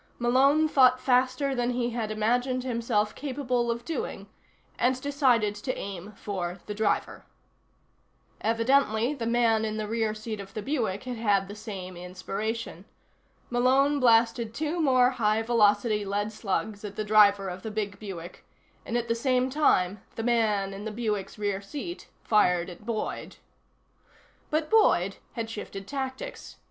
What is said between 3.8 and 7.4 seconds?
doing, and decided to aim for the driver.